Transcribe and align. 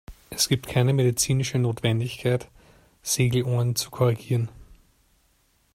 Es 0.31 0.49
gibt 0.49 0.65
keine 0.65 0.93
medizinische 0.93 1.59
Notwendigkeit, 1.59 2.49
Segelohren 3.03 3.75
zu 3.75 3.91
korrigieren. 3.91 4.49